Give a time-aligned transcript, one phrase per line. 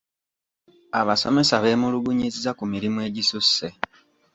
[0.99, 3.67] Abasomesa beemulugunyizza ku mirimu egisusse.